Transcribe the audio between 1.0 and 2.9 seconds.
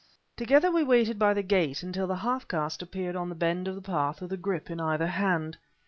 by the gate until the half caste